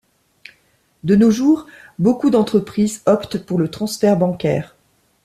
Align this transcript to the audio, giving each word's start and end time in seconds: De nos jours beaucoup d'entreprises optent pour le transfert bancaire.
De 1.03 1.15
nos 1.15 1.29
jours 1.29 1.67
beaucoup 1.99 2.31
d'entreprises 2.31 3.03
optent 3.05 3.37
pour 3.45 3.59
le 3.59 3.69
transfert 3.69 4.17
bancaire. 4.17 4.75